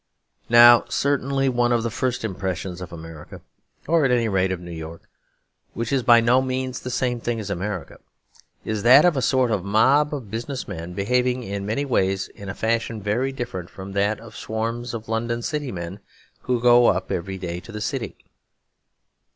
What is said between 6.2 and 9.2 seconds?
means the same thing as America, is that of